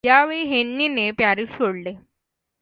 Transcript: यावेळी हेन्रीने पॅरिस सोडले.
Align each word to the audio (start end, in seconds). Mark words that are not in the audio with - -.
यावेळी 0.03 0.43
हेन्रीने 0.45 1.09
पॅरिस 1.11 1.49
सोडले. 1.49 1.93